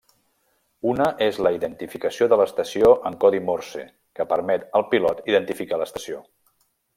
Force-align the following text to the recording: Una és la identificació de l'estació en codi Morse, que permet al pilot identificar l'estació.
Una 0.91 1.05
és 1.25 1.35
la 1.47 1.51
identificació 1.57 2.27
de 2.33 2.39
l'estació 2.41 2.89
en 3.11 3.19
codi 3.25 3.43
Morse, 3.51 3.85
que 4.21 4.27
permet 4.33 4.67
al 4.81 4.87
pilot 4.95 5.23
identificar 5.35 5.81
l'estació. 5.85 6.25